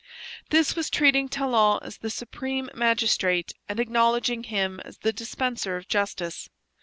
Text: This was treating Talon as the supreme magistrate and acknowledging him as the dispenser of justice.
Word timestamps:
This 0.49 0.75
was 0.75 0.89
treating 0.89 1.29
Talon 1.29 1.77
as 1.83 1.99
the 1.99 2.09
supreme 2.09 2.71
magistrate 2.73 3.53
and 3.69 3.79
acknowledging 3.79 4.45
him 4.45 4.79
as 4.79 4.97
the 4.97 5.13
dispenser 5.13 5.77
of 5.77 5.87
justice. 5.87 6.49